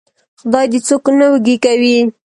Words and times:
خدای 0.39 0.65
دې 0.71 0.79
څوک 0.87 1.03
نه 1.19 1.25
وږي 1.31 1.55
کوي. 1.63 1.97